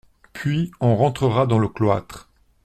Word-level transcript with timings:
Puis 0.33 0.71
on 0.79 0.95
rentrera 0.95 1.45
dans 1.45 1.59
le 1.59 1.67
cloître. 1.67 2.27